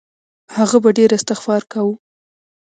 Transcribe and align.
هغه 0.55 0.77
به 0.83 0.89
ډېر 0.97 1.09
استغفار 1.17 1.61
کاوه. 1.71 1.95